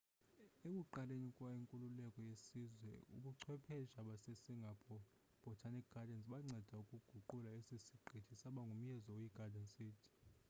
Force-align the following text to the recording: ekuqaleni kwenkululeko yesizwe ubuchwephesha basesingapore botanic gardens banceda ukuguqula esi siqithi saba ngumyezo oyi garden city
ekuqaleni 0.69 1.29
kwenkululeko 1.37 2.19
yesizwe 2.29 2.91
ubuchwephesha 3.15 3.99
basesingapore 4.07 5.03
botanic 5.43 5.85
gardens 5.93 6.25
banceda 6.31 6.75
ukuguqula 6.85 7.49
esi 7.59 7.75
siqithi 7.87 8.33
saba 8.41 8.61
ngumyezo 8.65 9.09
oyi 9.15 9.27
garden 9.37 9.67
city 9.75 10.01